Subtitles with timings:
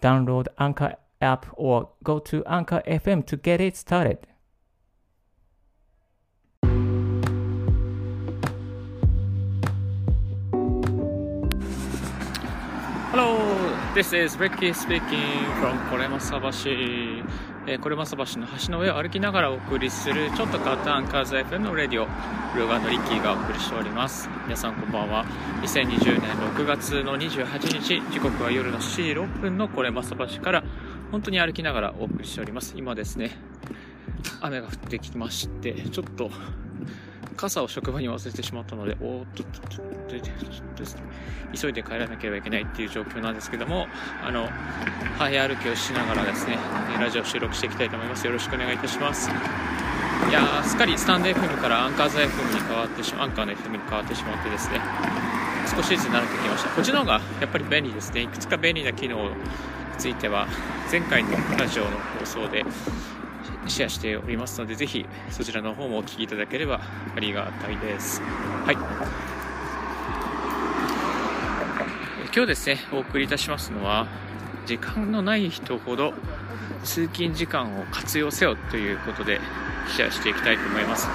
[0.00, 4.26] Download Anchor app or go to Anchor FM to get it started.
[13.10, 17.28] Hello, this is Ricky speaking from Koremasabashi.
[17.70, 22.06] えー、これまさ橋の橋の上を歩きながらお送りするちょっと簡単カーズ FM のレディオ
[22.56, 24.30] ルーガーのリッキーがお送りしております。
[24.44, 25.26] 皆さんこんばんは。
[25.60, 30.64] 2020年6月の28日時刻は夜の7時6分のこれまさ橋から
[31.12, 32.72] 本当に歩きながらお送りしております。
[32.74, 33.36] 今ですね
[34.40, 36.30] 雨が降ってきましてちょっと
[37.38, 39.84] 傘を職場に忘れてしまったので、おっと、ちょっと、ちょっ
[40.76, 43.86] と、急いで帰らなければいけないっていう状況なんですけども、
[44.22, 44.48] あの、
[45.16, 46.58] 早歩きをしながらですね、
[47.00, 48.26] ラジオ収録していきたいと思います。
[48.26, 49.30] よろしくお願いいたします。
[49.30, 54.80] いやー、すっかりスタンド FM からアンカーズ FM に変わってしま、アンカーの FM に変わってしまってですね、
[55.74, 56.70] 少しずつ慣れてきました。
[56.70, 58.22] こっちの方がやっぱり便利ですね。
[58.22, 59.30] いくつか便利な機能に
[59.96, 60.48] ついては、
[60.90, 62.64] 前回のラジオの放送で、
[63.68, 66.80] シェアしておりますので、ぜひそちらの方もお聞きいただければ
[67.16, 68.22] ありがたいです。
[68.64, 68.76] はい。
[72.34, 74.06] 今日ですね、お送りいたしますのは、
[74.66, 76.12] 時間のない人ほど
[76.84, 79.40] 通勤時間を活用せよということで
[79.88, 81.08] シェアしていきたいと思います。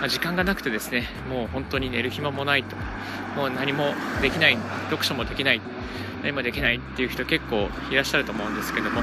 [0.00, 2.76] まあ、時間がなくてですね、もう本当に寝る暇もないと、
[3.36, 4.58] もう何もできない、
[4.90, 5.60] 読書もできない、
[6.22, 9.02] 何もできないっていう人結構いらっしゃると思うんですけども、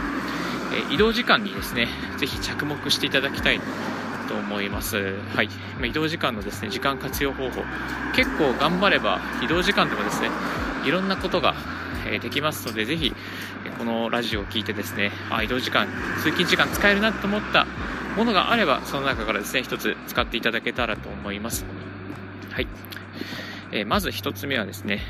[0.74, 1.88] え移動時間にですね、
[2.18, 3.60] ぜひ着目していただきたい
[4.28, 5.16] と思います。
[5.36, 5.50] はい。
[5.80, 7.64] ま移動時間のですね、時間活用方法。
[8.16, 10.30] 結構頑張れば移動時間でもですね、
[10.86, 11.56] いろんなことが
[12.22, 13.14] できますので、ぜひ、
[13.78, 17.66] このラジオを聞いてですね、あ、移動時間、通勤時間使えるなと思った
[18.16, 21.66] ものがあれば、その中からですね、一つ使っていただけたらと思います。
[22.52, 22.68] はい。
[23.72, 25.02] えー、まず一つ目はですね、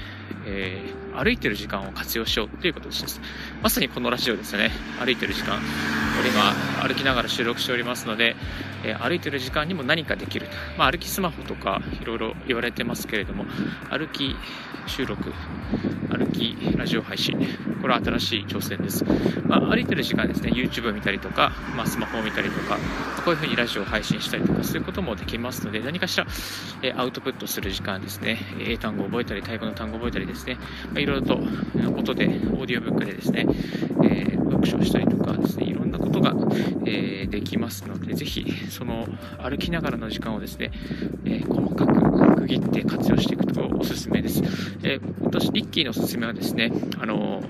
[0.45, 3.19] えー、歩いてる時間を活用しようということです。
[3.63, 4.71] まさにこのラジオですね。
[4.99, 5.59] 歩いてる時間。
[6.19, 6.53] 俺今
[6.87, 8.35] 歩きながら収録しておりますので、
[8.83, 10.47] えー、歩いてる時間にも何かできる。
[10.77, 13.45] まあ、歩きスマホとかいろいろ言われてますけれども、
[13.89, 14.35] 歩き
[14.87, 15.33] 収録、
[16.09, 17.37] 歩きラジオ配信、
[17.81, 19.03] これは新しい挑戦です。
[19.45, 22.77] まあ、歩いてる時間ですね、YouTube 見たりとか、まあ、スマホを見たりとか、
[23.23, 26.25] こういうふうにラジオを配信したりとか、そういうこともできますので、何かしら、
[26.81, 30.57] えー、アウトプットする時間ですね、英単語を覚えたり、タイ語の単語を覚えたりですね、
[30.93, 31.35] まあ、ろいろと
[31.97, 33.45] 音で、オーディオブックでですね、
[34.03, 36.33] えー、読書したりとかですね、いろんなことが、
[36.85, 39.07] えー、できますので、ぜひ、その
[39.41, 40.71] 歩きながらの時間をですね、
[41.25, 44.43] え細かく区切って活用していくとおすすめです。
[44.83, 47.43] え私、リッキーのおすすめはですね、あの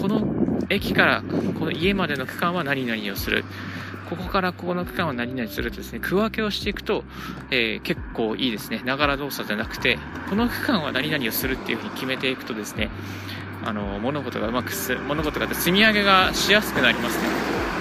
[0.00, 0.26] この
[0.70, 1.22] 駅から
[1.58, 3.44] この家までの区間は何々をする。
[4.16, 7.02] ここからここの区間は何々するとですね、区分けをしていくと、
[7.50, 8.82] えー、結構いいですね。
[8.84, 12.90] ながら動作じゃなくて、この区間は何々をするっていうふうに決めていくとですね、
[13.64, 17.24] あの、物事がうまくす、物事が積み上げがしやすくなりますね。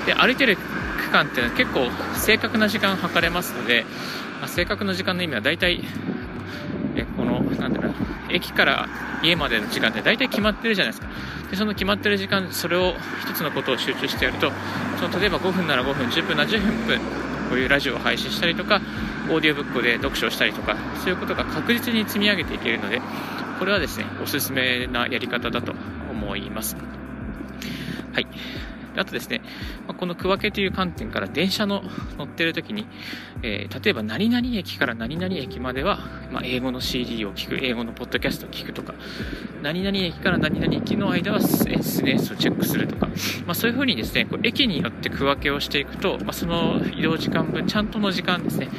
[0.05, 3.85] で、歩いてる区間っていうのは結構正確な時間測れますので、
[4.39, 5.83] まあ、正確な時間の意味は大体、
[6.95, 7.93] えこの、なんだろう、
[8.29, 8.87] 駅から
[9.21, 11.09] 家までの時間って大体決まってるじゃないですか。
[11.51, 14.51] で、その決まってる時間、それを1つのことを集中してやると、
[14.97, 16.99] その例えば5分なら5分、10分なら10分、
[17.49, 18.81] こういうラジオを配信したりとか、
[19.29, 23.01] オーディオブックで読書をしたりとか、そういうことが確実に積み上げていけるので、
[23.59, 25.73] これはですね、おすすめなやり方だと
[26.09, 26.77] 思います。
[28.13, 28.27] はい。
[28.97, 29.41] あとですね、
[29.87, 31.83] まこの区分けという観点から電車の
[32.17, 32.85] 乗ってる時に、
[33.43, 35.99] えー、例えば何々駅から何々駅までは、
[36.31, 38.93] まあ、英語の CD を聞く、英語のポッドキャストを聞くとか、
[39.61, 43.07] 何々駅から何々駅の間は SNS をチェックするとか、
[43.45, 48.69] まあ、そういう風にですね、こう駅によって区分けをしていくと、ま、その移動時間分、ちゃんとの時間ですね、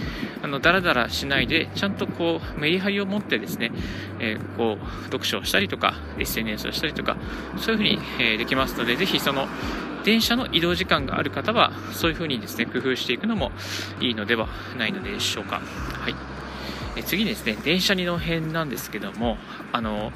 [0.42, 3.70] あの、だらだらしないで、ちゃんとこう、メリハリを持ってですね、
[4.18, 7.16] えー、こう、読書をしたりとか、SNS をしたりとか、
[7.58, 9.46] そういう風に、えー、できますので、ぜひその、
[10.04, 13.52] 電車の移動時間がある方は、そういう風にですね、工夫していくのも
[14.00, 15.60] いいのではないのでしょうか。
[16.00, 16.14] はい。
[16.94, 19.38] え次にですね、電車にの辺なんですけども、
[19.72, 20.12] あの、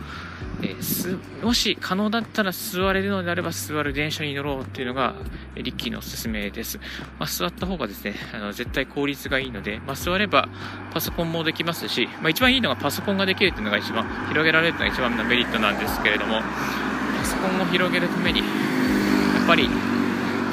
[0.62, 5.14] えー、もし可能だったら座れるのであれば座る電車に乗ろうっていうのが、
[5.54, 6.78] リッキーのおすすめです。
[7.18, 10.48] まあ、座った方がですね、あの絶対効率がいいので、まあ、座れば
[10.92, 16.42] パソコンもできますし、まあ、一番いいのがパソコンができるっていうのが一番、広げられるっていうのが一番のメリットなんですけれども、
[17.18, 18.42] パソコンを広げるために
[19.46, 19.70] っぱり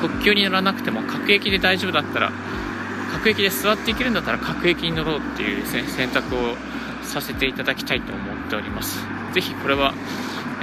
[0.01, 2.31] 特急に乗らなくても各駅で大丈夫だったら
[3.11, 6.55] 各駅で座っていけるんだったら各駅に乗ろうっていうですね選択を
[7.01, 8.99] させていただきたいと思っております。
[9.33, 9.93] ぜひこれは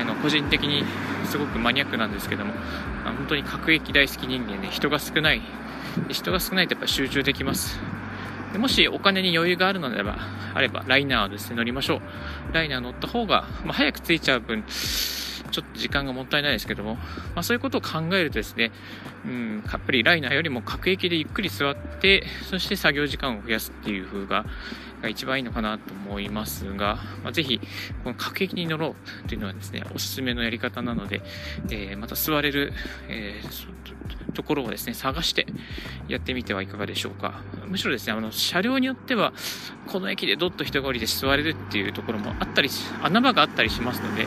[0.00, 0.84] あの個人的に
[1.28, 2.52] すごくマニアックなんですけども
[3.04, 5.42] 本当に各駅大好き人間で、ね、人が少ない
[6.08, 7.80] 人が少ないとやっぱ集中できます。
[8.52, 10.18] でもしお金に余裕があるのであれば
[10.54, 12.00] あればライナーをですね乗りましょう。
[12.52, 14.64] ライナー乗った方が、まあ、早く着いちゃう分
[15.50, 17.02] ちょっと時間がもったいないですけども、ま
[17.36, 18.70] あ、そういうことを考えるとですね、
[19.24, 24.44] うん、やっぱりライナーよりも各駅でゆっくり座って、そして作業時間を増やすっていう風が、
[25.02, 27.60] が一番いいのかなと思いますが、まあ、ぜひ、
[28.04, 28.94] この各駅に乗ろ
[29.24, 31.22] うというのはですね、おすすめのやり方なので、
[31.70, 32.72] えー、また座れる、
[33.08, 35.46] えー、ところをですね、探して
[36.08, 37.42] やってみてはいかがでしょうか。
[37.66, 39.32] むしろですね、あの、車両によっては、
[39.86, 42.68] この駅でどっと人が降りて座れるっていうところもあったり、
[43.02, 44.26] 穴場があったりしますので、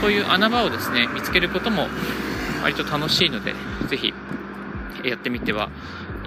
[0.00, 1.88] そういう穴場をですね、見つけることも
[2.62, 3.54] 割と楽しいので、
[3.88, 4.14] ぜひ
[5.04, 5.70] やってみては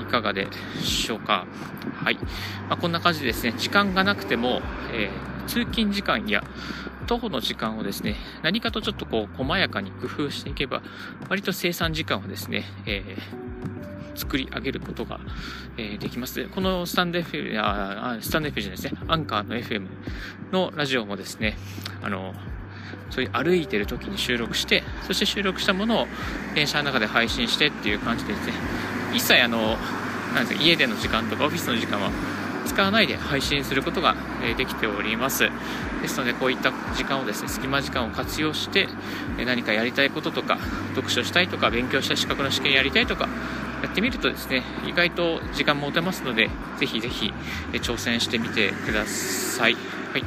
[0.07, 0.47] かがで
[0.81, 1.45] しょうか。
[2.03, 2.15] はい。
[2.69, 4.61] まあ、こんな感じでですね、時間がなくても、
[4.91, 6.43] えー、通勤時間や
[7.07, 10.81] 徒歩の時間をですね、何かとちょっとこう、細やかに工夫していけば、
[11.29, 15.19] 割と生産時間をですね、えー、作り上げることが、
[15.77, 16.45] えー、できます。
[16.49, 19.87] このスタンド F、あスタンド F じゃないですね、アンカーの FM
[20.51, 21.57] のラジオもですね、
[22.01, 22.33] あの、
[23.09, 26.07] そういう歩いてる時に収録して、そして収録したものを
[26.55, 28.53] 電車の中で配信してっていう感じでですね、
[29.17, 29.77] 一切あの、
[30.35, 32.11] なんですか、家での時間とかオフィスの時間は
[32.67, 34.15] 使わないで配信することが
[34.55, 35.49] できております。
[36.03, 38.87] ですので、こういった時間をですね、隙間時間を活用して、
[39.43, 40.59] 何かやりたいこととか、
[40.93, 43.27] 読書したいとか、勉強した資格の試験やりたいとか、
[43.81, 47.33] やってみるとですね、意外と時間持てますので、ぜひぜひ
[47.73, 49.73] 挑戦してみてください。
[50.13, 50.23] はい。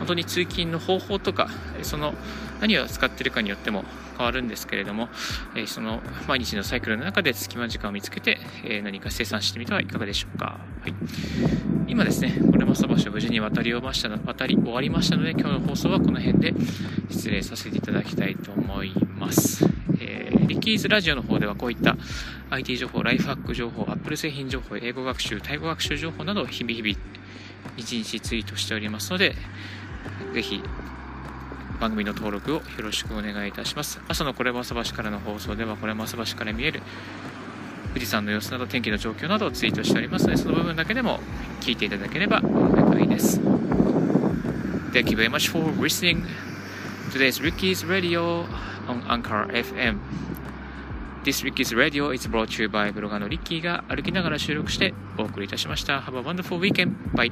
[0.00, 1.48] 本当に通勤の方法とか、
[1.82, 2.14] その
[2.60, 3.84] 何を使っているかによっても
[4.16, 5.08] 変わるんですけれども、
[5.54, 10.60] えその毎日のサイクルの中で隙間時間を見つけて、え何か生産してみてはいかがでしょうか。
[10.80, 10.94] はい、
[11.86, 16.54] 今ですね、これもそばしを無事に渡り終ましたの渡り終わりましたので、今日の放送はこの辺で
[17.10, 19.66] 失礼させていただきたいと思います。
[20.00, 21.96] えー、リッキーズラジオの方ではこういった
[22.50, 26.94] IT 情報、ライフハック情報、Apple 製品情報、英語学習、タイ語学習情報などを日々日々
[27.76, 29.34] 1日ツイートしておりますので、
[30.32, 30.62] ぜひ
[31.80, 34.00] 番組の登録をよろしくお願いいたします。
[34.06, 36.82] 朝のこれも朝橋からの放送では、これも朝橋から見える
[37.88, 41.20] 富士山の様子など天気の状況などをツイートしておりますので、その部分だけでも
[41.60, 43.40] 聞いていただければ幸いです。
[44.92, 46.24] Thank you very much for listening
[47.10, 48.46] today's Ricky's Radio
[48.86, 49.98] on Anchor FM.
[51.24, 56.00] This Ricky's Radio is brought to you by ブロガーのリッキーが歩きながら収録してお送りいたしました。
[56.00, 56.94] Have a wonderful weekend.
[57.14, 57.30] Bye.